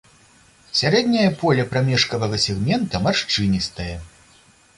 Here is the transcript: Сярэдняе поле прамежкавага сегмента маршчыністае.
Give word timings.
Сярэдняе 0.79 1.27
поле 1.41 1.65
прамежкавага 1.73 2.41
сегмента 2.47 3.03
маршчыністае. 3.05 3.93